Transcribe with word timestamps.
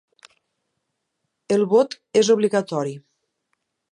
El 1.57 1.67
vot 1.75 1.95
és 2.23 2.33
obligatori. 2.37 2.95